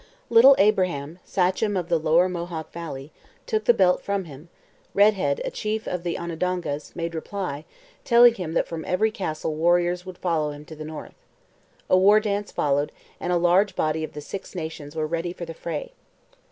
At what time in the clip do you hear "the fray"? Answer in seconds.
15.45-15.91